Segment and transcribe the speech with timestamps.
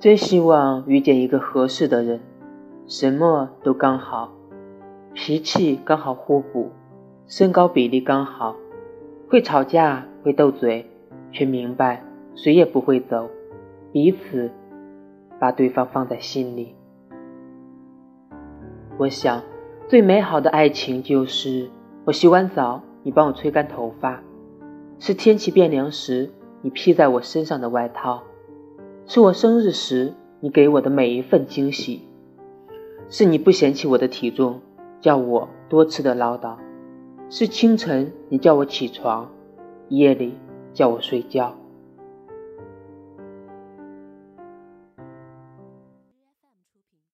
[0.00, 2.20] 真希望遇见一个合适的人，
[2.86, 4.32] 什么都刚好，
[5.12, 6.70] 脾气刚好互补，
[7.26, 8.54] 身高比例刚好，
[9.28, 10.88] 会吵架会斗嘴，
[11.32, 12.04] 却明白
[12.36, 13.28] 谁也不会走，
[13.90, 14.48] 彼此
[15.40, 16.76] 把对方放在心里。
[18.98, 19.42] 我想，
[19.88, 21.68] 最美好的爱情就是
[22.04, 24.20] 我洗完澡，你帮我吹干头发；
[25.00, 26.30] 是天气变凉时，
[26.62, 28.22] 你披在我身上的外套。
[29.10, 32.02] 是我生日时你给我的每一份惊喜，
[33.08, 34.60] 是你不嫌弃我的体重，
[35.00, 36.56] 叫我多次的唠叨，
[37.30, 39.30] 是清晨你叫我起床，
[39.88, 40.34] 夜里
[40.74, 41.57] 叫我睡觉。